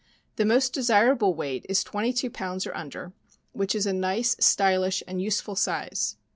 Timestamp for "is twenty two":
1.69-2.31